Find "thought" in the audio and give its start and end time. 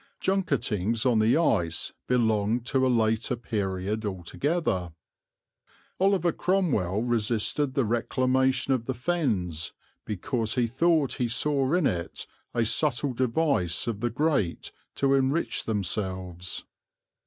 10.65-11.13